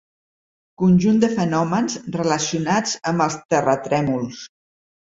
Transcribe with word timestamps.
Conjunt 0.81 1.19
de 1.25 1.29
fenòmens 1.35 1.99
relacionats 2.17 2.99
amb 3.13 3.29
els 3.29 3.39
terratrèmols. 3.55 4.47